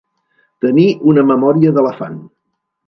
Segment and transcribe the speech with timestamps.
[0.65, 2.21] Tenir una memòria d'elefant.